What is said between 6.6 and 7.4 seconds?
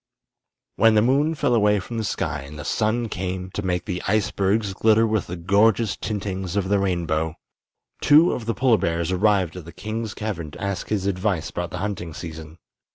the rainbow,